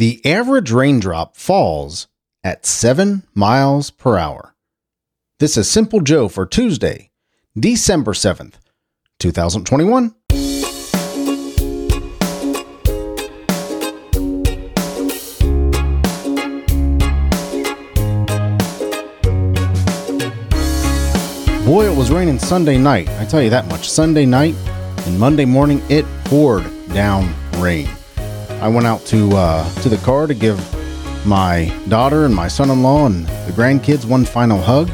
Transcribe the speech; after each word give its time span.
The 0.00 0.24
average 0.24 0.72
raindrop 0.72 1.36
falls 1.36 2.08
at 2.42 2.64
7 2.64 3.22
miles 3.34 3.90
per 3.90 4.16
hour. 4.16 4.54
This 5.40 5.58
is 5.58 5.70
Simple 5.70 6.00
Joe 6.00 6.26
for 6.26 6.46
Tuesday, 6.46 7.10
December 7.54 8.12
7th, 8.14 8.54
2021. 9.18 10.14
Boy, 21.66 21.84
it 21.84 21.94
was 21.94 22.10
raining 22.10 22.38
Sunday 22.38 22.78
night. 22.78 23.06
I 23.18 23.26
tell 23.26 23.42
you 23.42 23.50
that 23.50 23.68
much. 23.68 23.90
Sunday 23.90 24.24
night 24.24 24.54
and 25.04 25.20
Monday 25.20 25.44
morning, 25.44 25.82
it 25.90 26.06
poured 26.24 26.64
down 26.94 27.34
rain. 27.58 27.86
I 28.60 28.68
went 28.68 28.86
out 28.86 29.04
to 29.06 29.30
uh, 29.36 29.74
to 29.82 29.88
the 29.88 29.96
car 29.98 30.26
to 30.26 30.34
give 30.34 30.58
my 31.26 31.74
daughter 31.88 32.24
and 32.24 32.34
my 32.34 32.48
son-in-law 32.48 33.06
and 33.06 33.26
the 33.26 33.52
grandkids 33.52 34.04
one 34.04 34.24
final 34.24 34.60
hug. 34.60 34.90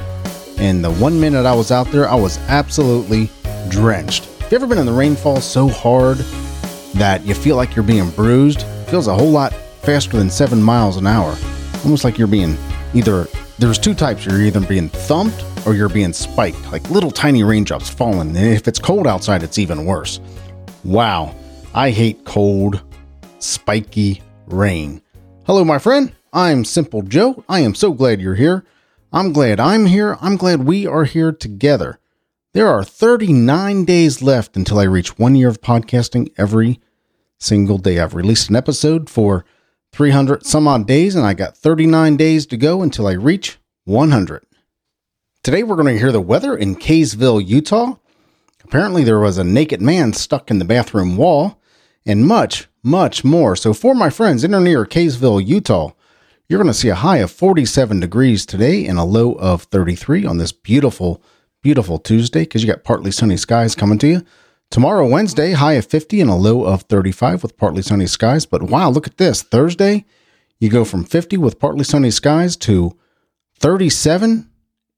And 0.58 0.82
the 0.84 0.92
one 0.92 1.20
minute 1.20 1.44
I 1.44 1.54
was 1.54 1.70
out 1.70 1.88
there, 1.88 2.08
I 2.08 2.14
was 2.14 2.38
absolutely 2.48 3.30
drenched. 3.68 4.24
Have 4.42 4.52
you 4.52 4.56
ever 4.56 4.66
been 4.66 4.78
in 4.78 4.86
the 4.86 4.92
rainfall 4.92 5.40
so 5.40 5.68
hard 5.68 6.18
that 6.94 7.24
you 7.24 7.34
feel 7.34 7.56
like 7.56 7.74
you're 7.74 7.84
being 7.84 8.10
bruised? 8.10 8.60
It 8.60 8.84
feels 8.86 9.08
a 9.08 9.14
whole 9.14 9.30
lot 9.30 9.52
faster 9.82 10.16
than 10.16 10.30
seven 10.30 10.62
miles 10.62 10.96
an 10.96 11.06
hour. 11.06 11.36
Almost 11.84 12.04
like 12.04 12.16
you're 12.16 12.28
being 12.28 12.56
either 12.94 13.26
there's 13.58 13.78
two 13.78 13.94
types. 13.94 14.24
You're 14.24 14.42
either 14.42 14.60
being 14.60 14.88
thumped 14.88 15.44
or 15.66 15.74
you're 15.74 15.88
being 15.88 16.12
spiked, 16.12 16.70
like 16.70 16.88
little 16.90 17.10
tiny 17.10 17.42
raindrops 17.42 17.90
falling. 17.90 18.28
And 18.28 18.36
if 18.36 18.68
it's 18.68 18.78
cold 18.78 19.06
outside, 19.06 19.42
it's 19.42 19.58
even 19.58 19.84
worse. 19.84 20.20
Wow, 20.84 21.34
I 21.74 21.90
hate 21.90 22.24
cold, 22.24 22.80
spiky 23.46 24.20
rain. 24.46 25.00
Hello, 25.46 25.64
my 25.64 25.78
friend. 25.78 26.12
I'm 26.32 26.64
Simple 26.64 27.02
Joe. 27.02 27.44
I 27.48 27.60
am 27.60 27.74
so 27.74 27.92
glad 27.92 28.20
you're 28.20 28.34
here. 28.34 28.64
I'm 29.12 29.32
glad 29.32 29.60
I'm 29.60 29.86
here. 29.86 30.18
I'm 30.20 30.36
glad 30.36 30.64
we 30.64 30.86
are 30.86 31.04
here 31.04 31.30
together. 31.30 32.00
There 32.52 32.68
are 32.68 32.82
39 32.82 33.84
days 33.84 34.20
left 34.20 34.56
until 34.56 34.80
I 34.80 34.84
reach 34.84 35.18
one 35.18 35.36
year 35.36 35.48
of 35.48 35.60
podcasting 35.60 36.32
every 36.36 36.80
single 37.38 37.78
day. 37.78 38.00
I've 38.00 38.14
released 38.14 38.50
an 38.50 38.56
episode 38.56 39.08
for 39.08 39.44
300 39.92 40.44
some 40.44 40.66
odd 40.66 40.86
days, 40.88 41.14
and 41.14 41.24
I 41.24 41.34
got 41.34 41.56
39 41.56 42.16
days 42.16 42.46
to 42.46 42.56
go 42.56 42.82
until 42.82 43.06
I 43.06 43.12
reach 43.12 43.58
100. 43.84 44.44
Today 45.44 45.62
we're 45.62 45.76
going 45.76 45.94
to 45.94 45.98
hear 45.98 46.12
the 46.12 46.20
weather 46.20 46.56
in 46.56 46.74
Kaysville, 46.74 47.46
Utah. 47.46 47.94
Apparently, 48.64 49.04
there 49.04 49.20
was 49.20 49.38
a 49.38 49.44
naked 49.44 49.80
man 49.80 50.12
stuck 50.12 50.50
in 50.50 50.58
the 50.58 50.64
bathroom 50.64 51.16
wall, 51.16 51.60
and 52.04 52.26
much, 52.26 52.66
much 52.86 53.24
more. 53.24 53.56
So, 53.56 53.74
for 53.74 53.94
my 53.94 54.08
friends 54.08 54.44
in 54.44 54.54
or 54.54 54.60
near 54.60 54.86
Kaysville, 54.86 55.44
Utah, 55.44 55.90
you're 56.48 56.62
going 56.62 56.72
to 56.72 56.78
see 56.78 56.88
a 56.88 56.94
high 56.94 57.18
of 57.18 57.32
47 57.32 57.98
degrees 57.98 58.46
today 58.46 58.86
and 58.86 58.98
a 58.98 59.04
low 59.04 59.32
of 59.32 59.64
33 59.64 60.24
on 60.24 60.38
this 60.38 60.52
beautiful, 60.52 61.20
beautiful 61.62 61.98
Tuesday 61.98 62.42
because 62.42 62.62
you 62.62 62.70
got 62.72 62.84
partly 62.84 63.10
sunny 63.10 63.36
skies 63.36 63.74
coming 63.74 63.98
to 63.98 64.06
you. 64.06 64.22
Tomorrow, 64.70 65.08
Wednesday, 65.08 65.52
high 65.52 65.74
of 65.74 65.86
50 65.86 66.20
and 66.20 66.30
a 66.30 66.34
low 66.34 66.64
of 66.64 66.82
35 66.82 67.42
with 67.42 67.56
partly 67.56 67.82
sunny 67.82 68.06
skies. 68.06 68.46
But 68.46 68.62
wow, 68.62 68.88
look 68.90 69.08
at 69.08 69.16
this. 69.16 69.42
Thursday, 69.42 70.04
you 70.60 70.70
go 70.70 70.84
from 70.84 71.04
50 71.04 71.36
with 71.36 71.58
partly 71.58 71.84
sunny 71.84 72.12
skies 72.12 72.56
to 72.58 72.96
37 73.58 74.48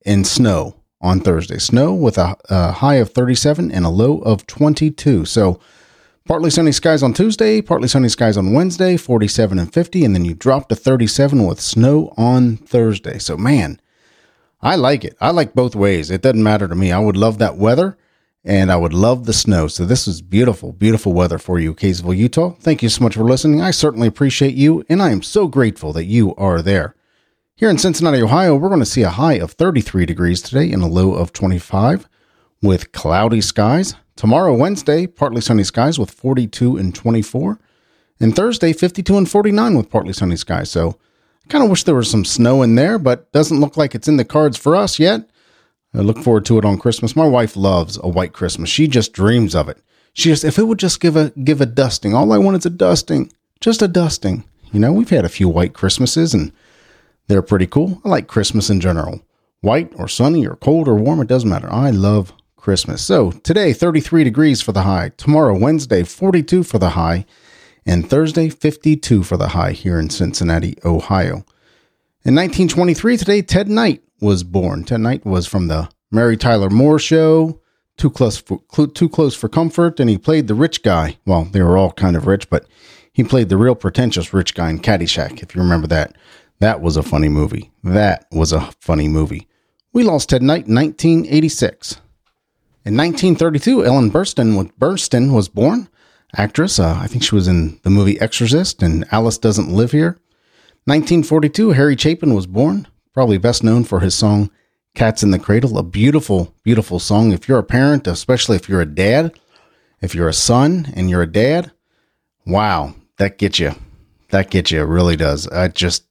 and 0.04 0.26
snow 0.26 0.76
on 1.00 1.20
Thursday. 1.20 1.58
Snow 1.58 1.94
with 1.94 2.18
a, 2.18 2.36
a, 2.50 2.72
high 2.72 2.96
of 2.96 3.12
37 3.12 3.70
and 3.70 3.84
a 3.84 3.90
low 3.90 4.18
of 4.18 4.46
22. 4.46 5.24
So 5.24 5.60
partly 6.28 6.50
sunny 6.50 6.72
skies 6.72 7.02
on 7.02 7.14
Tuesday, 7.14 7.62
partly 7.62 7.88
sunny 7.88 8.10
skies 8.10 8.36
on 8.36 8.52
Wednesday, 8.52 8.98
47 8.98 9.58
and 9.58 9.72
50, 9.72 10.04
and 10.04 10.14
then 10.14 10.26
you 10.26 10.34
drop 10.34 10.68
to 10.68 10.76
37 10.76 11.46
with 11.46 11.58
snow 11.58 12.12
on 12.18 12.58
Thursday. 12.58 13.18
So 13.18 13.38
man, 13.38 13.80
I 14.60 14.76
like 14.76 15.04
it. 15.04 15.16
I 15.22 15.30
like 15.30 15.54
both 15.54 15.74
ways. 15.74 16.10
It 16.10 16.20
doesn't 16.20 16.42
matter 16.42 16.68
to 16.68 16.74
me. 16.74 16.92
I 16.92 16.98
would 16.98 17.16
love 17.16 17.38
that 17.38 17.56
weather 17.56 17.96
and 18.44 18.70
I 18.70 18.76
would 18.76 18.92
love 18.92 19.24
the 19.24 19.32
snow. 19.32 19.68
So 19.68 19.86
this 19.86 20.06
is 20.06 20.20
beautiful, 20.20 20.72
beautiful 20.72 21.14
weather 21.14 21.38
for 21.38 21.58
you, 21.58 21.74
Kaysville, 21.74 22.16
Utah. 22.16 22.50
Thank 22.60 22.82
you 22.82 22.90
so 22.90 23.02
much 23.02 23.14
for 23.14 23.24
listening. 23.24 23.62
I 23.62 23.70
certainly 23.70 24.06
appreciate 24.06 24.54
you, 24.54 24.84
and 24.88 25.02
I 25.02 25.10
am 25.10 25.22
so 25.22 25.48
grateful 25.48 25.94
that 25.94 26.04
you 26.04 26.34
are 26.36 26.60
there. 26.60 26.94
Here 27.56 27.70
in 27.70 27.78
Cincinnati, 27.78 28.22
Ohio, 28.22 28.54
we're 28.54 28.68
going 28.68 28.80
to 28.80 28.86
see 28.86 29.02
a 29.02 29.10
high 29.10 29.34
of 29.34 29.52
33 29.52 30.06
degrees 30.06 30.42
today 30.42 30.70
and 30.72 30.82
a 30.82 30.86
low 30.86 31.14
of 31.14 31.32
25 31.32 32.08
with 32.62 32.92
cloudy 32.92 33.40
skies. 33.40 33.94
Tomorrow, 34.18 34.56
Wednesday, 34.56 35.06
partly 35.06 35.40
sunny 35.40 35.62
skies 35.62 35.96
with 35.96 36.10
42 36.10 36.76
and 36.76 36.92
24. 36.92 37.56
And 38.18 38.34
Thursday, 38.34 38.72
52 38.72 39.16
and 39.16 39.30
49 39.30 39.76
with 39.76 39.90
partly 39.90 40.12
sunny 40.12 40.34
skies. 40.34 40.72
So 40.72 40.98
I 41.44 41.48
kind 41.48 41.62
of 41.62 41.70
wish 41.70 41.84
there 41.84 41.94
was 41.94 42.10
some 42.10 42.24
snow 42.24 42.62
in 42.62 42.74
there, 42.74 42.98
but 42.98 43.30
doesn't 43.30 43.60
look 43.60 43.76
like 43.76 43.94
it's 43.94 44.08
in 44.08 44.16
the 44.16 44.24
cards 44.24 44.56
for 44.56 44.74
us 44.74 44.98
yet. 44.98 45.30
I 45.94 45.98
look 45.98 46.18
forward 46.18 46.44
to 46.46 46.58
it 46.58 46.64
on 46.64 46.78
Christmas. 46.78 47.14
My 47.14 47.28
wife 47.28 47.54
loves 47.54 47.96
a 48.02 48.08
white 48.08 48.32
Christmas. 48.32 48.68
She 48.68 48.88
just 48.88 49.12
dreams 49.12 49.54
of 49.54 49.68
it. 49.68 49.78
She 50.14 50.30
just, 50.30 50.42
if 50.42 50.58
it 50.58 50.64
would 50.64 50.80
just 50.80 51.00
give 51.00 51.14
a 51.14 51.30
give 51.44 51.60
a 51.60 51.66
dusting, 51.66 52.12
all 52.12 52.32
I 52.32 52.38
want 52.38 52.56
is 52.56 52.66
a 52.66 52.70
dusting, 52.70 53.32
just 53.60 53.82
a 53.82 53.88
dusting. 53.88 54.42
You 54.72 54.80
know, 54.80 54.92
we've 54.92 55.10
had 55.10 55.26
a 55.26 55.28
few 55.28 55.48
white 55.48 55.74
Christmases 55.74 56.34
and 56.34 56.50
they're 57.28 57.40
pretty 57.40 57.68
cool. 57.68 58.02
I 58.04 58.08
like 58.08 58.26
Christmas 58.26 58.68
in 58.68 58.80
general. 58.80 59.22
White 59.60 59.92
or 59.94 60.08
sunny 60.08 60.44
or 60.44 60.56
cold 60.56 60.88
or 60.88 60.96
warm, 60.96 61.20
it 61.20 61.28
doesn't 61.28 61.48
matter. 61.48 61.72
I 61.72 61.90
love 61.90 62.32
Christmas. 62.68 63.00
So 63.00 63.30
today, 63.30 63.72
33 63.72 64.24
degrees 64.24 64.60
for 64.60 64.72
the 64.72 64.82
high. 64.82 65.08
Tomorrow, 65.16 65.58
Wednesday, 65.58 66.02
42 66.02 66.62
for 66.62 66.78
the 66.78 66.90
high. 66.90 67.24
And 67.86 68.10
Thursday, 68.10 68.50
52 68.50 69.22
for 69.22 69.38
the 69.38 69.48
high 69.48 69.72
here 69.72 69.98
in 69.98 70.10
Cincinnati, 70.10 70.76
Ohio. 70.84 71.46
In 72.26 72.34
1923, 72.34 73.16
today, 73.16 73.40
Ted 73.40 73.70
Knight 73.70 74.02
was 74.20 74.42
born. 74.42 74.84
Ted 74.84 75.00
Knight 75.00 75.24
was 75.24 75.46
from 75.46 75.68
the 75.68 75.88
Mary 76.10 76.36
Tyler 76.36 76.68
Moore 76.68 76.98
Show, 76.98 77.58
Too 77.96 78.10
Close 78.10 78.36
for, 78.36 78.60
Too 78.86 79.08
Close 79.08 79.34
for 79.34 79.48
Comfort, 79.48 79.98
and 79.98 80.10
he 80.10 80.18
played 80.18 80.46
the 80.46 80.54
rich 80.54 80.82
guy. 80.82 81.16
Well, 81.24 81.44
they 81.44 81.62
were 81.62 81.78
all 81.78 81.92
kind 81.92 82.16
of 82.16 82.26
rich, 82.26 82.50
but 82.50 82.66
he 83.10 83.24
played 83.24 83.48
the 83.48 83.56
real 83.56 83.76
pretentious 83.76 84.34
rich 84.34 84.54
guy 84.54 84.68
in 84.68 84.80
Caddyshack, 84.80 85.42
if 85.42 85.54
you 85.54 85.62
remember 85.62 85.86
that. 85.86 86.16
That 86.58 86.82
was 86.82 86.98
a 86.98 87.02
funny 87.02 87.30
movie. 87.30 87.70
That 87.82 88.26
was 88.30 88.52
a 88.52 88.70
funny 88.78 89.08
movie. 89.08 89.48
We 89.94 90.02
lost 90.02 90.28
Ted 90.28 90.42
Knight 90.42 90.66
in 90.66 90.74
1986. 90.74 92.02
In 92.88 92.96
1932, 92.96 93.84
Ellen 93.84 94.10
Burstyn, 94.10 94.72
Burstyn 94.78 95.34
was 95.34 95.46
born. 95.46 95.90
Actress, 96.34 96.78
uh, 96.78 96.98
I 96.98 97.06
think 97.06 97.22
she 97.22 97.34
was 97.34 97.46
in 97.46 97.78
the 97.82 97.90
movie 97.90 98.18
Exorcist 98.18 98.82
and 98.82 99.04
Alice 99.12 99.36
Doesn't 99.36 99.70
Live 99.70 99.92
Here. 99.92 100.18
1942, 100.86 101.72
Harry 101.72 101.98
Chapin 101.98 102.32
was 102.32 102.46
born, 102.46 102.88
probably 103.12 103.36
best 103.36 103.62
known 103.62 103.84
for 103.84 104.00
his 104.00 104.14
song 104.14 104.50
Cats 104.94 105.22
in 105.22 105.32
the 105.32 105.38
Cradle, 105.38 105.76
a 105.76 105.82
beautiful, 105.82 106.54
beautiful 106.62 106.98
song. 106.98 107.30
If 107.30 107.46
you're 107.46 107.58
a 107.58 107.62
parent, 107.62 108.06
especially 108.06 108.56
if 108.56 108.70
you're 108.70 108.80
a 108.80 108.86
dad, 108.86 109.38
if 110.00 110.14
you're 110.14 110.26
a 110.26 110.32
son 110.32 110.90
and 110.96 111.10
you're 111.10 111.20
a 111.20 111.30
dad, 111.30 111.72
wow, 112.46 112.94
that 113.18 113.36
gets 113.36 113.58
you. 113.58 113.72
That 114.30 114.48
gets 114.48 114.70
you. 114.70 114.80
It 114.80 114.86
really 114.86 115.16
does. 115.16 115.46
I 115.48 115.68
just, 115.68 116.06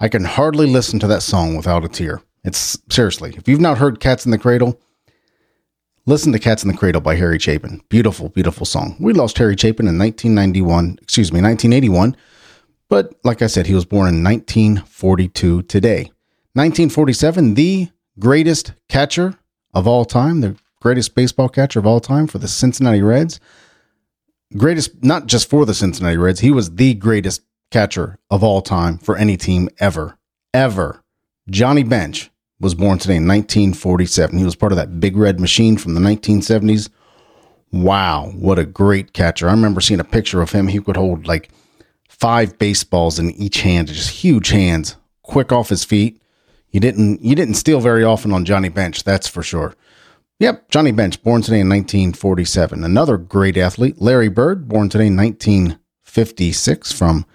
I 0.00 0.08
can 0.08 0.24
hardly 0.24 0.66
listen 0.66 0.98
to 1.00 1.06
that 1.08 1.20
song 1.20 1.58
without 1.58 1.84
a 1.84 1.88
tear. 1.88 2.22
It's 2.42 2.78
seriously, 2.88 3.34
if 3.36 3.48
you've 3.48 3.60
not 3.60 3.76
heard 3.76 4.00
Cats 4.00 4.24
in 4.24 4.30
the 4.30 4.38
Cradle, 4.38 4.80
listen 6.06 6.32
to 6.32 6.38
Cats 6.38 6.62
in 6.62 6.70
the 6.70 6.76
Cradle 6.76 7.00
by 7.00 7.16
Harry 7.16 7.38
Chapin. 7.38 7.82
Beautiful, 7.88 8.28
beautiful 8.28 8.66
song. 8.66 8.96
We 8.98 9.12
lost 9.12 9.38
Harry 9.38 9.56
Chapin 9.56 9.86
in 9.86 9.98
1991, 9.98 10.98
excuse 11.00 11.32
me, 11.32 11.40
1981. 11.40 12.16
But 12.88 13.14
like 13.24 13.42
I 13.42 13.46
said, 13.46 13.66
he 13.66 13.74
was 13.74 13.84
born 13.84 14.08
in 14.08 14.22
1942 14.22 15.62
today. 15.62 16.10
1947, 16.54 17.54
the 17.54 17.88
greatest 18.18 18.74
catcher 18.88 19.38
of 19.72 19.86
all 19.86 20.04
time, 20.04 20.40
the 20.40 20.56
greatest 20.80 21.14
baseball 21.14 21.48
catcher 21.48 21.78
of 21.78 21.86
all 21.86 22.00
time 22.00 22.26
for 22.26 22.38
the 22.38 22.48
Cincinnati 22.48 23.00
Reds. 23.00 23.40
Greatest, 24.56 25.02
not 25.02 25.26
just 25.26 25.48
for 25.48 25.64
the 25.64 25.72
Cincinnati 25.72 26.18
Reds, 26.18 26.40
he 26.40 26.50
was 26.50 26.74
the 26.74 26.92
greatest 26.94 27.42
catcher 27.70 28.18
of 28.30 28.44
all 28.44 28.60
time 28.60 28.98
for 28.98 29.16
any 29.16 29.36
team 29.38 29.70
ever, 29.78 30.18
ever. 30.52 31.02
Johnny 31.48 31.82
Bench 31.82 32.30
was 32.62 32.74
born 32.76 32.96
today 32.96 33.16
in 33.16 33.26
1947. 33.26 34.38
He 34.38 34.44
was 34.44 34.54
part 34.54 34.70
of 34.70 34.76
that 34.76 35.00
big 35.00 35.16
red 35.16 35.40
machine 35.40 35.76
from 35.76 35.94
the 35.94 36.00
1970s. 36.00 36.88
Wow, 37.72 38.30
what 38.36 38.58
a 38.58 38.64
great 38.64 39.12
catcher. 39.12 39.48
I 39.48 39.52
remember 39.52 39.80
seeing 39.80 39.98
a 39.98 40.04
picture 40.04 40.40
of 40.40 40.52
him. 40.52 40.68
He 40.68 40.80
could 40.80 40.96
hold 40.96 41.26
like 41.26 41.50
five 42.08 42.56
baseballs 42.58 43.18
in 43.18 43.32
each 43.32 43.62
hand, 43.62 43.88
just 43.88 44.10
huge 44.10 44.50
hands, 44.50 44.96
quick 45.22 45.50
off 45.50 45.70
his 45.70 45.84
feet. 45.84 46.22
You 46.70 46.78
didn't 46.78 47.20
you 47.22 47.34
didn't 47.34 47.54
steal 47.54 47.80
very 47.80 48.04
often 48.04 48.32
on 48.32 48.44
Johnny 48.44 48.68
Bench, 48.68 49.02
that's 49.02 49.26
for 49.26 49.42
sure. 49.42 49.74
Yep, 50.38 50.70
Johnny 50.70 50.92
Bench, 50.92 51.22
born 51.22 51.42
today 51.42 51.60
in 51.60 51.68
1947. 51.68 52.84
Another 52.84 53.16
great 53.16 53.56
athlete, 53.56 54.00
Larry 54.00 54.28
Bird, 54.28 54.68
born 54.68 54.88
today 54.88 55.08
in 55.08 55.16
1956 55.16 56.92
from 56.92 57.26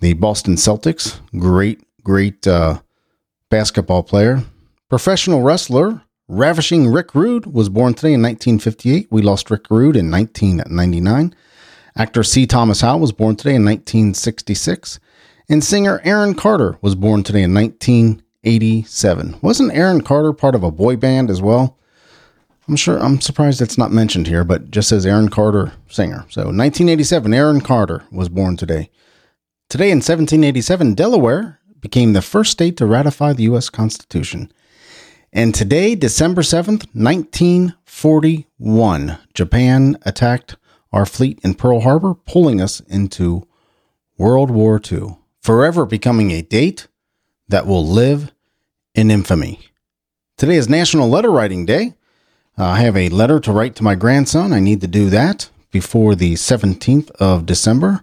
the 0.00 0.12
Boston 0.14 0.54
Celtics. 0.54 1.20
Great, 1.38 1.82
great 2.02 2.46
uh, 2.46 2.80
basketball 3.50 4.02
player. 4.02 4.44
Professional 4.90 5.42
wrestler, 5.42 6.02
Ravishing 6.26 6.88
Rick 6.88 7.14
Rude 7.14 7.46
was 7.46 7.68
born 7.68 7.94
today 7.94 8.12
in 8.12 8.22
1958. 8.22 9.06
We 9.08 9.22
lost 9.22 9.48
Rick 9.48 9.70
Rude 9.70 9.94
in 9.94 10.10
1999. 10.10 11.32
Actor 11.96 12.24
C. 12.24 12.44
Thomas 12.44 12.80
Howell 12.80 12.98
was 12.98 13.12
born 13.12 13.36
today 13.36 13.54
in 13.54 13.64
1966. 13.64 14.98
And 15.48 15.62
singer 15.62 16.00
Aaron 16.02 16.34
Carter 16.34 16.76
was 16.82 16.96
born 16.96 17.22
today 17.22 17.44
in 17.44 17.54
1987. 17.54 19.38
Wasn't 19.40 19.72
Aaron 19.72 20.00
Carter 20.00 20.32
part 20.32 20.56
of 20.56 20.64
a 20.64 20.72
boy 20.72 20.96
band 20.96 21.30
as 21.30 21.40
well? 21.40 21.78
I'm 22.66 22.74
sure, 22.74 22.98
I'm 22.98 23.20
surprised 23.20 23.62
it's 23.62 23.78
not 23.78 23.92
mentioned 23.92 24.26
here, 24.26 24.42
but 24.42 24.72
just 24.72 24.88
says 24.88 25.06
Aaron 25.06 25.28
Carter, 25.28 25.72
singer. 25.88 26.26
So 26.30 26.46
1987, 26.46 27.32
Aaron 27.32 27.60
Carter 27.60 28.02
was 28.10 28.28
born 28.28 28.56
today. 28.56 28.90
Today 29.68 29.92
in 29.92 29.98
1787, 29.98 30.94
Delaware 30.94 31.60
became 31.78 32.12
the 32.12 32.22
first 32.22 32.50
state 32.50 32.76
to 32.78 32.86
ratify 32.86 33.32
the 33.32 33.44
U.S. 33.44 33.70
Constitution. 33.70 34.50
And 35.32 35.54
today, 35.54 35.94
December 35.94 36.42
7th, 36.42 36.86
1941, 36.92 39.18
Japan 39.32 39.96
attacked 40.02 40.56
our 40.92 41.06
fleet 41.06 41.38
in 41.44 41.54
Pearl 41.54 41.82
Harbor, 41.82 42.14
pulling 42.14 42.60
us 42.60 42.80
into 42.80 43.46
World 44.18 44.50
War 44.50 44.80
II, 44.90 45.18
forever 45.40 45.86
becoming 45.86 46.32
a 46.32 46.42
date 46.42 46.88
that 47.48 47.64
will 47.64 47.86
live 47.86 48.32
in 48.94 49.08
infamy. 49.08 49.60
Today 50.36 50.56
is 50.56 50.68
National 50.68 51.08
Letter 51.08 51.30
Writing 51.30 51.64
Day. 51.64 51.94
Uh, 52.58 52.64
I 52.64 52.80
have 52.80 52.96
a 52.96 53.08
letter 53.08 53.38
to 53.38 53.52
write 53.52 53.76
to 53.76 53.84
my 53.84 53.94
grandson. 53.94 54.52
I 54.52 54.58
need 54.58 54.80
to 54.80 54.88
do 54.88 55.10
that 55.10 55.48
before 55.70 56.16
the 56.16 56.34
17th 56.34 57.08
of 57.12 57.46
December. 57.46 58.02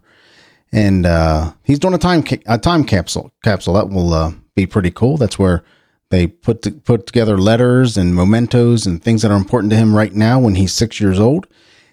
And 0.72 1.06
uh, 1.06 1.52
he's 1.64 1.80
doing 1.80 1.94
a 1.94 1.98
time 1.98 2.24
ca- 2.24 2.42
a 2.46 2.58
time 2.58 2.86
capsule 2.86 3.34
capsule 3.44 3.74
that 3.74 3.90
will 3.90 4.14
uh, 4.14 4.32
be 4.56 4.66
pretty 4.66 4.92
cool. 4.92 5.18
That's 5.18 5.38
where 5.38 5.66
they 6.10 6.28
put 6.28 6.62
to, 6.64 6.72
put 6.72 7.06
together 7.06 7.38
letters 7.38 7.98
and 7.98 8.16
mementos 8.16 8.86
and 8.86 9.04
things 9.04 9.22
that 9.22 9.32
are 9.32 9.38
important 9.38 9.72
to 9.72 9.78
him 9.78 9.96
right 9.96 10.14
now 10.14 10.40
when 10.40 10.56
he's 10.56 10.74
six 10.74 11.02
years 11.02 11.20
old, 11.20 11.48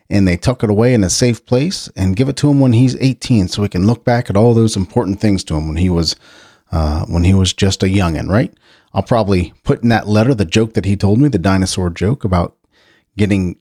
and 0.09 0.29
they 0.29 0.37
tuck 0.37 0.63
it 0.63 0.71
away 0.71 0.95
in 0.95 1.03
a 1.03 1.11
safe 1.11 1.45
place 1.47 1.89
and 1.97 2.17
give 2.17 2.29
it 2.29 2.37
to 2.37 2.51
him 2.51 2.61
when 2.61 2.73
he's 2.73 2.97
18, 2.97 3.49
so 3.49 3.63
he 3.63 3.69
can 3.69 3.87
look 3.87 4.05
back 4.05 4.31
at 4.31 4.37
all 4.37 4.55
those 4.55 4.77
important 4.77 5.21
things 5.21 5.43
to 5.45 5.57
him 5.57 5.67
when 5.67 5.77
he 5.77 5.91
was 5.91 6.17
uh, 6.71 7.05
when 7.07 7.25
he 7.25 7.35
was 7.35 7.53
just 7.53 7.83
a 7.83 7.87
youngin', 7.87 8.29
right? 8.29 8.53
I'll 8.93 9.03
probably 9.03 9.53
put 9.65 9.83
in 9.83 9.89
that 9.89 10.09
letter 10.09 10.35
the 10.35 10.45
joke 10.45 10.75
that 10.75 10.85
he 10.85 10.97
told 10.97 11.21
me, 11.21 11.29
the 11.29 11.39
dinosaur 11.39 11.91
joke 11.91 12.25
about 12.25 12.57
getting 13.17 13.57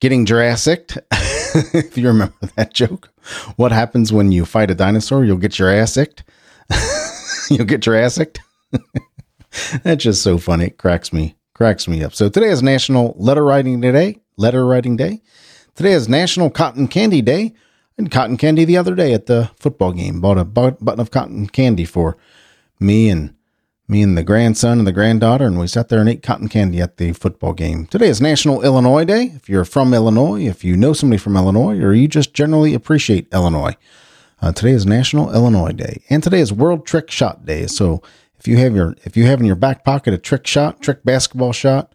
getting 0.00 0.24
Jurassic. 0.24 0.92
if 1.12 1.96
you 1.96 2.06
remember 2.06 2.34
that 2.56 2.72
joke, 2.72 3.10
what 3.56 3.72
happens 3.72 4.12
when 4.12 4.32
you 4.32 4.44
fight 4.44 4.70
a 4.70 4.74
dinosaur? 4.74 5.24
You'll 5.24 5.36
get 5.36 5.58
your 5.58 5.70
ass. 5.70 5.96
You'll 7.50 7.66
get 7.66 7.84
your. 7.84 8.10
That's 9.82 10.04
just 10.04 10.22
so 10.22 10.38
funny. 10.38 10.66
It 10.66 10.78
cracks 10.78 11.12
me, 11.12 11.36
cracks 11.54 11.88
me 11.88 12.02
up. 12.02 12.14
So 12.14 12.28
today 12.28 12.48
is 12.48 12.62
National 12.62 13.14
Letter 13.18 13.44
Writing 13.44 13.80
Day. 13.80 14.20
Letter 14.36 14.66
Writing 14.66 14.96
Day. 14.96 15.22
Today 15.74 15.92
is 15.92 16.08
National 16.08 16.50
Cotton 16.50 16.88
Candy 16.88 17.22
Day. 17.22 17.54
And 17.96 18.12
cotton 18.12 18.36
candy 18.36 18.64
the 18.64 18.76
other 18.76 18.94
day 18.94 19.12
at 19.12 19.26
the 19.26 19.50
football 19.58 19.92
game. 19.92 20.20
Bought 20.20 20.38
a 20.38 20.44
button 20.44 21.00
of 21.00 21.10
cotton 21.10 21.48
candy 21.48 21.84
for 21.84 22.16
me 22.78 23.10
and 23.10 23.34
me 23.88 24.02
and 24.02 24.16
the 24.16 24.22
grandson 24.22 24.78
and 24.78 24.86
the 24.86 24.92
granddaughter, 24.92 25.46
and 25.46 25.58
we 25.58 25.66
sat 25.66 25.88
there 25.88 25.98
and 25.98 26.08
ate 26.08 26.22
cotton 26.22 26.48
candy 26.48 26.80
at 26.80 26.98
the 26.98 27.12
football 27.12 27.54
game. 27.54 27.86
Today 27.86 28.08
is 28.08 28.20
National 28.20 28.62
Illinois 28.62 29.04
Day. 29.04 29.32
If 29.34 29.48
you're 29.48 29.64
from 29.64 29.94
Illinois, 29.94 30.46
if 30.46 30.62
you 30.62 30.76
know 30.76 30.92
somebody 30.92 31.18
from 31.18 31.36
Illinois, 31.36 31.80
or 31.80 31.94
you 31.94 32.06
just 32.06 32.34
generally 32.34 32.74
appreciate 32.74 33.32
Illinois, 33.32 33.74
uh, 34.42 34.52
today 34.52 34.72
is 34.72 34.84
National 34.84 35.34
Illinois 35.34 35.72
Day, 35.72 36.02
and 36.10 36.22
today 36.22 36.40
is 36.40 36.52
World 36.52 36.86
Trick 36.86 37.10
Shot 37.10 37.46
Day. 37.46 37.66
So 37.66 38.02
if 38.38 38.46
you 38.46 38.56
have 38.58 38.74
your 38.74 38.94
if 39.04 39.16
you 39.16 39.26
have 39.26 39.40
in 39.40 39.46
your 39.46 39.56
back 39.56 39.84
pocket 39.84 40.14
a 40.14 40.18
trick 40.18 40.46
shot, 40.46 40.80
trick 40.80 41.04
basketball 41.04 41.52
shot, 41.52 41.92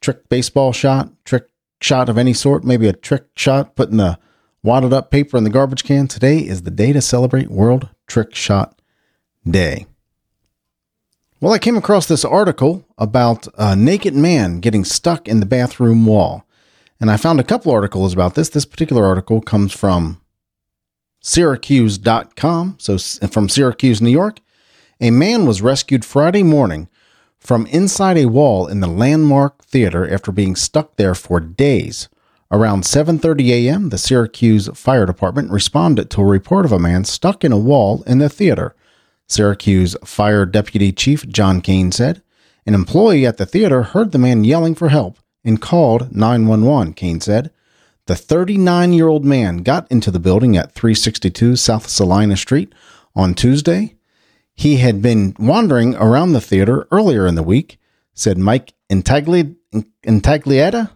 trick 0.00 0.28
baseball 0.28 0.72
shot, 0.72 1.10
trick 1.24 1.48
shot 1.80 2.08
of 2.08 2.18
any 2.18 2.32
sort, 2.32 2.64
maybe 2.64 2.88
a 2.88 2.92
trick 2.92 3.26
shot, 3.36 3.74
putting 3.76 3.96
the 3.96 4.18
wadded 4.62 4.92
up 4.92 5.10
paper 5.10 5.36
in 5.36 5.44
the 5.44 5.50
garbage 5.50 5.84
can, 5.84 6.08
today 6.08 6.38
is 6.38 6.62
the 6.62 6.70
day 6.70 6.92
to 6.92 7.00
celebrate 7.00 7.50
World 7.50 7.88
Trick 8.06 8.34
Shot 8.34 8.80
Day. 9.48 9.86
Well, 11.40 11.52
I 11.52 11.58
came 11.58 11.76
across 11.76 12.06
this 12.06 12.24
article 12.24 12.84
about 12.98 13.46
a 13.56 13.76
naked 13.76 14.14
man 14.14 14.58
getting 14.58 14.84
stuck 14.84 15.28
in 15.28 15.38
the 15.40 15.46
bathroom 15.46 16.04
wall. 16.04 16.44
And 17.00 17.12
I 17.12 17.16
found 17.16 17.38
a 17.38 17.44
couple 17.44 17.70
articles 17.70 18.12
about 18.12 18.34
this. 18.34 18.48
This 18.48 18.64
particular 18.64 19.06
article 19.06 19.40
comes 19.40 19.72
from 19.72 20.20
Syracuse.com, 21.20 22.76
so 22.80 22.98
from 22.98 23.48
Syracuse, 23.48 24.02
New 24.02 24.10
York. 24.10 24.40
A 25.00 25.12
man 25.12 25.46
was 25.46 25.62
rescued 25.62 26.04
Friday 26.04 26.42
morning 26.42 26.88
from 27.38 27.66
inside 27.66 28.18
a 28.18 28.26
wall 28.26 28.66
in 28.66 28.80
the 28.80 28.88
Landmark 28.88 29.62
Theater 29.62 30.12
after 30.12 30.32
being 30.32 30.56
stuck 30.56 30.96
there 30.96 31.14
for 31.14 31.38
days. 31.38 32.08
Around 32.50 32.82
7:30 32.82 33.50
a.m., 33.50 33.88
the 33.90 33.98
Syracuse 33.98 34.68
Fire 34.74 35.06
Department 35.06 35.52
responded 35.52 36.10
to 36.10 36.22
a 36.22 36.26
report 36.26 36.64
of 36.64 36.72
a 36.72 36.80
man 36.80 37.04
stuck 37.04 37.44
in 37.44 37.52
a 37.52 37.58
wall 37.58 38.02
in 38.08 38.18
the 38.18 38.28
theater. 38.28 38.74
Syracuse 39.28 39.94
Fire 40.04 40.44
Deputy 40.44 40.90
Chief 40.90 41.28
John 41.28 41.60
Kane 41.60 41.92
said. 41.92 42.20
An 42.66 42.74
employee 42.74 43.24
at 43.24 43.36
the 43.36 43.46
theater 43.46 43.82
heard 43.84 44.10
the 44.10 44.18
man 44.18 44.42
yelling 44.42 44.74
for 44.74 44.88
help 44.88 45.18
and 45.44 45.60
called 45.60 46.12
911, 46.14 46.94
Kane 46.94 47.20
said. 47.20 47.52
The 48.06 48.16
39 48.16 48.92
year 48.92 49.06
old 49.06 49.24
man 49.24 49.58
got 49.58 49.86
into 49.92 50.10
the 50.10 50.18
building 50.18 50.56
at 50.56 50.72
362 50.72 51.54
South 51.54 51.88
Salina 51.88 52.36
Street 52.36 52.72
on 53.14 53.34
Tuesday. 53.34 53.94
He 54.58 54.78
had 54.78 55.00
been 55.00 55.36
wandering 55.38 55.94
around 55.94 56.32
the 56.32 56.40
theater 56.40 56.88
earlier 56.90 57.28
in 57.28 57.36
the 57.36 57.44
week, 57.44 57.78
said 58.12 58.38
Mike 58.38 58.74
Intagli- 58.90 59.54
Intaglietta, 60.04 60.90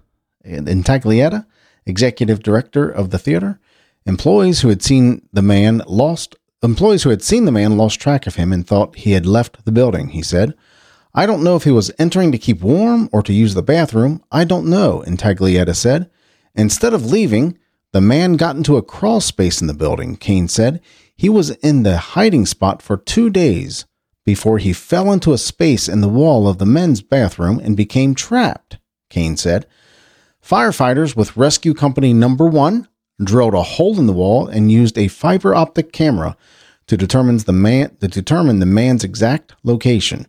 Intaglietta, 0.45 1.47
executive 1.87 2.43
director 2.43 2.89
of 2.89 3.11
the 3.11 3.21
theater. 3.21 3.61
Employees 4.05 4.63
who 4.63 4.69
had 4.69 4.83
seen 4.83 5.23
the 5.33 5.43
man 5.43 5.81
lost 5.87 6.35
Employees 6.61 7.05
who 7.05 7.11
had 7.11 7.23
seen 7.23 7.45
the 7.45 7.53
man 7.53 7.77
lost 7.77 8.01
track 8.01 8.27
of 8.27 8.35
him 8.35 8.53
and 8.53 8.67
thought 8.67 8.97
he 8.97 9.13
had 9.13 9.27
left 9.27 9.65
the 9.65 9.71
building, 9.71 10.09
he 10.09 10.23
said. 10.23 10.55
I 11.15 11.25
don't 11.25 11.45
know 11.45 11.55
if 11.55 11.63
he 11.63 11.71
was 11.71 11.93
entering 12.01 12.33
to 12.33 12.39
keep 12.39 12.63
warm 12.63 13.09
or 13.13 13.23
to 13.23 13.33
use 13.33 13.55
the 13.55 13.63
bathroom. 13.63 14.25
I 14.33 14.43
don't 14.43 14.69
know, 14.69 15.05
Intaglietta 15.07 15.77
said. 15.77 16.11
Instead 16.57 16.95
of 16.95 17.07
leaving, 17.07 17.59
the 17.93 18.01
man 18.01 18.35
got 18.35 18.57
into 18.57 18.77
a 18.77 18.83
crawl 18.83 19.21
space 19.21 19.61
in 19.61 19.67
the 19.67 19.75
building, 19.75 20.17
Kane 20.17 20.49
said. 20.49 20.81
He 21.15 21.29
was 21.29 21.51
in 21.51 21.83
the 21.83 21.99
hiding 21.99 22.47
spot 22.47 22.83
for 22.83 22.97
two 22.97 23.31
days 23.31 23.85
before 24.25 24.59
he 24.59 24.73
fell 24.73 25.13
into 25.13 25.33
a 25.33 25.39
space 25.39 25.89
in 25.89 26.01
the 26.01 26.09
wall 26.09 26.49
of 26.49 26.59
the 26.59 26.67
men's 26.67 27.03
bathroom 27.03 27.59
and 27.59 27.77
became 27.77 28.15
trapped, 28.15 28.79
Kane 29.11 29.37
said. 29.37 29.67
Firefighters 30.45 31.15
with 31.15 31.37
Rescue 31.37 31.75
Company 31.75 32.13
Number 32.13 32.47
One 32.47 32.89
drilled 33.23 33.55
a 33.55 33.63
hole 33.63 33.99
in 33.99 34.07
the 34.07 34.13
wall 34.13 34.49
and 34.49 34.73
used 34.73 34.99
a 34.99 35.09
fiber 35.09 35.55
optic 35.55 35.93
camera 35.93 36.37
to 36.87 36.97
determine 36.97 37.39
the 37.39 37.53
man 37.53 37.97
to 38.01 38.09
determine 38.09 38.59
the 38.59 38.67
man's 38.67 39.05
exact 39.05 39.55
location. 39.63 40.27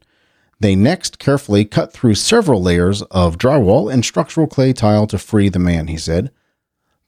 They 0.59 0.75
next 0.75 1.17
carefully 1.17 1.65
cut 1.65 1.91
through 1.91 2.15
several 2.15 2.61
layers 2.61 3.01
of 3.03 3.37
drywall 3.37 3.91
and 3.91 4.05
structural 4.05 4.47
clay 4.47 4.73
tile 4.73 5.07
to 5.07 5.17
free 5.17 5.49
the 5.49 5.59
man, 5.59 5.87
he 5.87 5.97
said. 5.97 6.31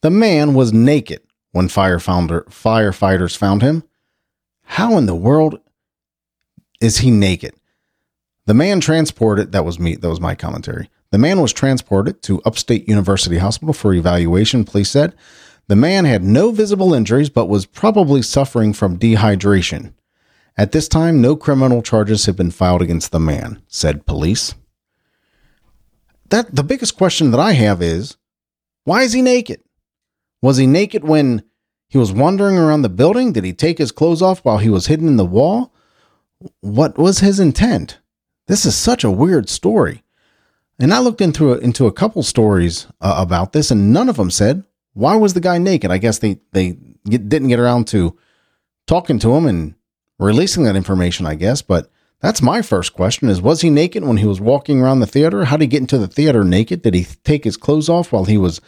The 0.06 0.12
man 0.12 0.54
was 0.54 0.72
naked 0.72 1.22
when 1.52 1.68
firefighters 1.68 3.36
found 3.36 3.64
him. 3.64 3.84
How 4.66 5.00
in 5.00 5.08
the 5.08 5.16
world 5.16 5.60
is 6.80 7.00
he 7.00 7.10
naked? 7.10 7.56
The 8.46 8.54
man 8.54 8.82
transported 8.82 9.52
that 9.52 9.66
was 9.66 9.80
me 9.80 9.96
that 9.96 10.08
was 10.08 10.22
my 10.22 10.36
commentary. 10.36 10.92
The 11.10 11.18
man 11.18 11.42
was 11.42 11.52
transported 11.52 12.22
to 12.22 12.40
Upstate 12.44 12.88
University 12.88 13.40
Hospital 13.40 13.74
for 13.74 13.96
evaluation, 13.96 14.64
police 14.64 14.92
said. 14.92 15.16
The 15.70 15.76
man 15.76 16.06
had 16.06 16.24
no 16.24 16.52
visible 16.52 16.94
injuries 16.94 17.32
but 17.32 17.48
was 17.48 17.66
probably 17.66 18.22
suffering 18.22 18.74
from 18.74 19.00
dehydration. 19.00 19.96
At 20.56 20.72
this 20.72 20.88
time, 20.88 21.20
no 21.20 21.36
criminal 21.36 21.82
charges 21.82 22.28
have 22.28 22.36
been 22.36 22.52
filed 22.52 22.84
against 22.84 23.12
the 23.12 23.20
man, 23.20 23.64
said 23.68 24.06
police. 24.06 24.54
That 26.30 26.54
the 26.54 26.64
biggest 26.64 26.96
question 26.96 27.32
that 27.32 27.40
I 27.40 27.54
have 27.54 27.82
is 27.82 28.18
why 28.84 29.02
is 29.02 29.14
he 29.14 29.24
naked? 29.24 29.64
Was 30.46 30.58
he 30.58 30.68
naked 30.68 31.04
when 31.04 31.44
he 31.88 31.98
was 31.98 32.14
wandering 32.14 32.56
around 32.56 32.84
the 32.84 32.90
building? 32.90 33.34
Did 33.34 33.46
he 33.46 33.52
take 33.52 33.80
his 33.80 33.92
clothes 33.92 34.22
off 34.22 34.46
while 34.46 34.60
he 34.60 34.70
was 34.70 34.86
hidden 34.86 35.08
in 35.08 35.16
the 35.16 35.26
wall? 35.26 35.74
What 36.62 37.00
was 37.00 37.18
his 37.18 37.40
intent? 37.40 37.98
This 38.46 38.64
is 38.64 38.76
such 38.76 39.04
a 39.04 39.10
weird 39.10 39.50
story. 39.50 40.04
And 40.78 40.94
I 40.94 41.00
looked 41.00 41.20
into 41.20 41.52
a, 41.52 41.58
into 41.58 41.88
a 41.88 41.92
couple 41.92 42.22
stories 42.22 42.86
uh, 43.02 43.16
about 43.18 43.54
this, 43.54 43.72
and 43.72 43.92
none 43.92 44.08
of 44.08 44.18
them 44.18 44.30
said 44.30 44.64
why 44.94 45.16
was 45.16 45.34
the 45.34 45.40
guy 45.40 45.58
naked? 45.58 45.90
I 45.90 45.98
guess 45.98 46.20
they 46.20 46.40
they 46.52 46.78
get, 47.10 47.28
didn't 47.28 47.48
get 47.48 47.60
around 47.60 47.88
to 47.88 48.16
talking 48.86 49.18
to 49.18 49.34
him 49.34 49.48
and 49.48 49.74
releasing 50.20 50.64
that 50.66 50.76
information. 50.76 51.26
I 51.26 51.34
guess, 51.34 51.64
but 51.64 51.90
that's 52.20 52.44
my 52.44 52.62
first 52.62 52.94
question: 52.94 53.30
is 53.30 53.42
was 53.42 53.62
he 53.62 53.72
naked 53.72 54.04
when 54.04 54.18
he 54.18 54.28
was 54.28 54.40
walking 54.40 54.80
around 54.80 55.00
the 55.00 55.08
theater? 55.08 55.46
How 55.46 55.58
did 55.58 55.64
he 55.64 55.70
get 55.70 55.82
into 55.82 55.98
the 55.98 56.08
theater 56.08 56.44
naked? 56.44 56.84
Did 56.84 56.94
he 56.94 57.08
take 57.24 57.46
his 57.46 57.58
clothes 57.58 57.90
off 57.90 58.12
while 58.12 58.26
he 58.26 58.38
was 58.38 58.62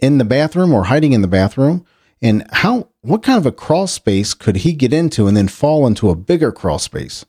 in 0.00 0.18
the 0.18 0.24
bathroom 0.24 0.72
or 0.72 0.84
hiding 0.84 1.12
in 1.12 1.22
the 1.22 1.28
bathroom? 1.28 1.84
And 2.20 2.46
how? 2.52 2.88
What 3.02 3.22
kind 3.22 3.38
of 3.38 3.46
a 3.46 3.52
crawl 3.52 3.86
space 3.86 4.34
could 4.34 4.56
he 4.56 4.72
get 4.72 4.92
into 4.92 5.26
and 5.28 5.36
then 5.36 5.48
fall 5.48 5.86
into 5.86 6.10
a 6.10 6.16
bigger 6.16 6.52
crawl 6.52 6.78
space? 6.78 7.24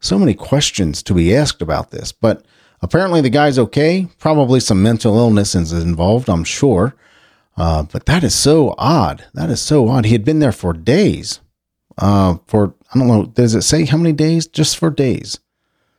So 0.00 0.18
many 0.18 0.34
questions 0.34 1.02
to 1.04 1.14
be 1.14 1.34
asked 1.34 1.62
about 1.62 1.90
this, 1.90 2.12
but 2.12 2.44
apparently 2.82 3.20
the 3.20 3.30
guy's 3.30 3.58
okay. 3.58 4.08
Probably 4.18 4.60
some 4.60 4.82
mental 4.82 5.16
illness 5.16 5.54
is 5.54 5.72
involved, 5.72 6.28
I'm 6.28 6.44
sure. 6.44 6.94
Uh, 7.56 7.84
but 7.84 8.04
that 8.06 8.22
is 8.22 8.34
so 8.34 8.74
odd. 8.76 9.24
That 9.32 9.48
is 9.48 9.62
so 9.62 9.88
odd. 9.88 10.04
He 10.04 10.12
had 10.12 10.24
been 10.24 10.40
there 10.40 10.52
for 10.52 10.72
days. 10.74 11.40
uh, 11.98 12.36
for, 12.46 12.74
I 12.94 12.98
don't 12.98 13.08
know, 13.08 13.26
does 13.26 13.54
it 13.54 13.62
say 13.62 13.84
how 13.84 13.96
many 13.96 14.12
days? 14.12 14.46
Just 14.46 14.76
for 14.76 14.90
days. 14.90 15.38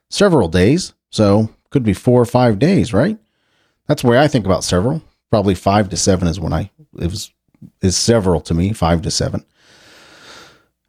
Several 0.09 0.47
days. 0.47 0.93
So 1.09 1.49
could 1.69 1.83
be 1.83 1.93
four 1.93 2.21
or 2.21 2.25
five 2.25 2.59
days, 2.59 2.93
right? 2.93 3.17
That's 3.87 4.01
the 4.03 4.09
way 4.09 4.19
I 4.19 4.27
think 4.27 4.45
about 4.45 4.63
several. 4.63 5.01
Probably 5.29 5.55
five 5.55 5.89
to 5.89 5.97
seven 5.97 6.27
is 6.27 6.39
when 6.39 6.53
I, 6.53 6.71
it 6.99 7.07
was, 7.07 7.31
is 7.81 7.97
several 7.97 8.41
to 8.41 8.53
me, 8.53 8.73
five 8.73 9.01
to 9.01 9.11
seven. 9.11 9.45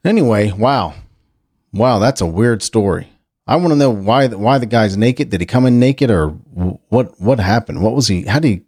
Anyway, 0.04 0.52
wow. 0.52 0.94
Wow, 1.72 1.98
that's 1.98 2.20
a 2.20 2.26
weird 2.26 2.62
story. 2.62 3.08
I 3.46 3.56
want 3.56 3.70
to 3.70 3.76
know 3.76 3.90
why 3.90 4.26
the, 4.26 4.38
why 4.38 4.58
the 4.58 4.66
guy's 4.66 4.96
naked. 4.96 5.30
Did 5.30 5.40
he 5.40 5.46
come 5.46 5.66
in 5.66 5.80
naked 5.80 6.10
or 6.10 6.28
what 6.28 7.18
what 7.18 7.40
happened? 7.40 7.82
What 7.82 7.94
was 7.94 8.06
he 8.06 8.22
how 8.22 8.38
did 8.38 8.48
he 8.48 8.62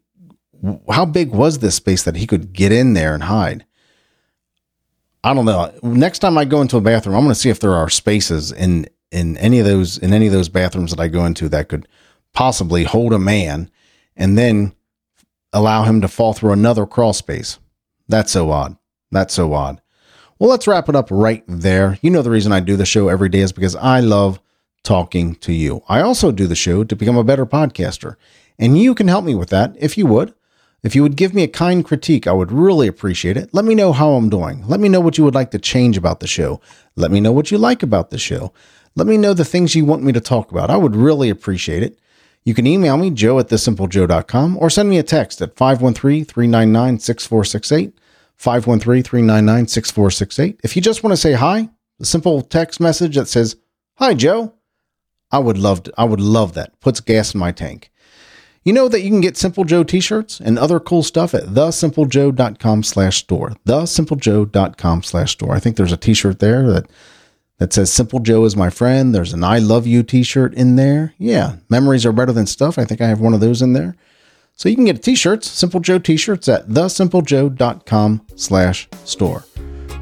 how 0.90 1.04
big 1.04 1.30
was 1.30 1.58
this 1.58 1.74
space 1.74 2.02
that 2.04 2.16
he 2.16 2.26
could 2.26 2.52
get 2.52 2.72
in 2.72 2.94
there 2.94 3.14
and 3.14 3.24
hide? 3.24 3.66
I 5.22 5.34
don't 5.34 5.44
know. 5.44 5.70
Next 5.82 6.20
time 6.20 6.38
I 6.38 6.46
go 6.46 6.62
into 6.62 6.78
a 6.78 6.80
bathroom, 6.80 7.14
I'm 7.14 7.22
going 7.22 7.34
to 7.34 7.40
see 7.40 7.50
if 7.50 7.60
there 7.60 7.74
are 7.74 7.90
spaces 7.90 8.52
in 8.52 8.86
in 9.12 9.36
any 9.36 9.58
of 9.58 9.66
those 9.66 9.98
in 9.98 10.14
any 10.14 10.26
of 10.26 10.32
those 10.32 10.48
bathrooms 10.48 10.92
that 10.92 11.00
I 11.00 11.08
go 11.08 11.26
into 11.26 11.48
that 11.50 11.68
could 11.68 11.86
possibly 12.32 12.84
hold 12.84 13.12
a 13.12 13.18
man 13.18 13.70
and 14.16 14.38
then 14.38 14.72
allow 15.52 15.84
him 15.84 16.00
to 16.00 16.08
fall 16.08 16.32
through 16.32 16.52
another 16.52 16.86
crawl 16.86 17.12
space. 17.12 17.58
That's 18.08 18.32
so 18.32 18.50
odd. 18.50 18.76
That's 19.10 19.34
so 19.34 19.52
odd. 19.52 19.80
Well, 20.38 20.50
let's 20.50 20.66
wrap 20.66 20.88
it 20.88 20.96
up 20.96 21.08
right 21.10 21.44
there. 21.46 21.98
You 22.02 22.10
know 22.10 22.22
the 22.22 22.30
reason 22.30 22.52
I 22.52 22.60
do 22.60 22.76
the 22.76 22.86
show 22.86 23.08
every 23.08 23.28
day 23.28 23.40
is 23.40 23.52
because 23.52 23.76
I 23.76 24.00
love 24.00 24.40
talking 24.82 25.34
to 25.36 25.52
you. 25.52 25.82
I 25.88 26.00
also 26.00 26.32
do 26.32 26.46
the 26.46 26.54
show 26.54 26.84
to 26.84 26.96
become 26.96 27.16
a 27.16 27.24
better 27.24 27.44
podcaster, 27.44 28.16
and 28.58 28.78
you 28.78 28.94
can 28.94 29.08
help 29.08 29.24
me 29.24 29.34
with 29.34 29.50
that 29.50 29.76
if 29.78 29.98
you 29.98 30.06
would. 30.06 30.34
If 30.82 30.96
you 30.96 31.02
would 31.02 31.16
give 31.16 31.34
me 31.34 31.42
a 31.42 31.48
kind 31.48 31.84
critique, 31.84 32.26
I 32.26 32.32
would 32.32 32.50
really 32.50 32.88
appreciate 32.88 33.36
it. 33.36 33.50
Let 33.52 33.66
me 33.66 33.74
know 33.74 33.92
how 33.92 34.12
I'm 34.12 34.30
doing. 34.30 34.66
Let 34.66 34.80
me 34.80 34.88
know 34.88 35.00
what 35.00 35.18
you 35.18 35.24
would 35.24 35.34
like 35.34 35.50
to 35.50 35.58
change 35.58 35.98
about 35.98 36.20
the 36.20 36.26
show. 36.26 36.58
Let 36.96 37.10
me 37.10 37.20
know 37.20 37.32
what 37.32 37.50
you 37.50 37.58
like 37.58 37.82
about 37.82 38.08
the 38.08 38.18
show. 38.18 38.54
Let 38.96 39.06
me 39.06 39.18
know 39.18 39.34
the 39.34 39.44
things 39.44 39.74
you 39.74 39.84
want 39.84 40.02
me 40.02 40.12
to 40.12 40.20
talk 40.20 40.50
about. 40.50 40.70
I 40.70 40.78
would 40.78 40.96
really 40.96 41.28
appreciate 41.28 41.82
it. 41.82 41.99
You 42.44 42.54
can 42.54 42.66
email 42.66 42.96
me, 42.96 43.10
joe 43.10 43.38
at 43.38 43.48
thesimplejoe.com, 43.48 44.56
or 44.58 44.70
send 44.70 44.88
me 44.88 44.98
a 44.98 45.02
text 45.02 45.42
at 45.42 45.56
513 45.56 46.24
399 46.24 46.98
6468. 46.98 47.94
513 48.36 49.02
399 49.02 49.66
6468. 49.68 50.60
If 50.64 50.74
you 50.74 50.80
just 50.80 51.02
want 51.02 51.12
to 51.12 51.16
say 51.18 51.34
hi, 51.34 51.68
a 52.00 52.04
simple 52.04 52.40
text 52.40 52.80
message 52.80 53.16
that 53.16 53.28
says, 53.28 53.56
Hi, 53.96 54.14
Joe. 54.14 54.54
I 55.30 55.38
would 55.38 55.58
love 55.58 55.82
to, 55.82 55.92
I 55.98 56.04
would 56.04 56.20
love 56.20 56.54
that. 56.54 56.80
Puts 56.80 57.00
gas 57.00 57.34
in 57.34 57.40
my 57.40 57.52
tank. 57.52 57.90
You 58.64 58.72
know 58.72 58.88
that 58.88 59.02
you 59.02 59.10
can 59.10 59.20
get 59.20 59.36
Simple 59.36 59.64
Joe 59.64 59.84
t-shirts 59.84 60.40
and 60.40 60.58
other 60.58 60.80
cool 60.80 61.02
stuff 61.02 61.34
at 61.34 61.44
thesimplejoe.com 61.44 62.82
slash 62.82 63.18
store. 63.18 63.50
Thesimplejoe.com 63.66 65.02
slash 65.02 65.32
store. 65.32 65.54
I 65.54 65.60
think 65.60 65.76
there's 65.76 65.92
a 65.92 65.96
t-shirt 65.96 66.40
there 66.40 66.70
that 66.70 66.90
that 67.60 67.72
says 67.72 67.92
Simple 67.92 68.18
Joe 68.18 68.44
is 68.44 68.56
my 68.56 68.70
friend. 68.70 69.14
There's 69.14 69.32
an 69.32 69.44
I 69.44 69.58
love 69.58 69.86
you 69.86 70.02
t-shirt 70.02 70.54
in 70.54 70.76
there. 70.76 71.14
Yeah, 71.18 71.56
memories 71.68 72.04
are 72.04 72.12
better 72.12 72.32
than 72.32 72.46
stuff. 72.46 72.78
I 72.78 72.84
think 72.84 73.00
I 73.00 73.06
have 73.06 73.20
one 73.20 73.34
of 73.34 73.40
those 73.40 73.62
in 73.62 73.74
there. 73.74 73.94
So 74.56 74.68
you 74.68 74.74
can 74.74 74.86
get 74.86 75.02
t-shirts, 75.02 75.46
Simple 75.46 75.80
Joe 75.80 75.98
t-shirts 75.98 76.48
at 76.48 76.68
thesimplejoe.com 76.68 78.26
slash 78.34 78.88
store. 79.04 79.44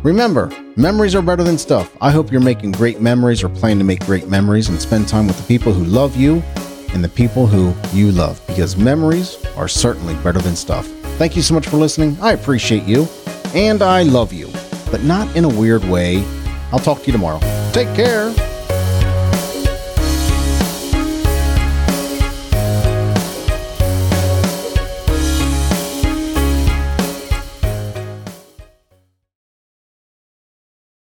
Remember, 0.03 0.51
memories 0.77 1.17
are 1.17 1.23
better 1.23 1.43
than 1.43 1.59
stuff. 1.59 1.95
I 2.01 2.13
hope 2.13 2.31
you're 2.31 2.41
making 2.41 2.73
great 2.73 3.01
memories 3.01 3.43
or 3.43 3.49
plan 3.49 3.79
to 3.79 3.85
make 3.85 4.07
great 4.07 4.29
memories 4.29 4.69
and 4.69 4.81
spend 4.81 5.09
time 5.09 5.27
with 5.27 5.37
the 5.37 5.47
people 5.47 5.73
who 5.73 5.85
love 5.85 6.17
you 6.17 6.43
and 6.91 7.03
the 7.03 7.09
people 7.09 7.47
who 7.47 7.75
you 7.97 8.13
love 8.13 8.41
because 8.47 8.77
memories 8.77 9.45
are 9.57 9.69
certainly 9.69 10.15
better 10.23 10.41
than 10.41 10.55
stuff. 10.55 10.87
Thank 11.19 11.35
you 11.35 11.43
so 11.43 11.55
much 11.55 11.67
for 11.67 11.77
listening. 11.77 12.17
I 12.21 12.33
appreciate 12.33 12.85
you 12.85 13.09
and 13.55 13.83
I 13.83 14.05
love 14.05 14.33
you, 14.33 14.49
but 14.93 15.03
not 15.03 15.35
in 15.35 15.45
a 15.45 15.49
weird 15.49 15.85
way. 15.85 16.25
I'll 16.71 16.79
talk 16.79 17.01
to 17.01 17.07
you 17.07 17.13
tomorrow. 17.13 17.41
Take 17.79 17.95
care. 17.95 18.48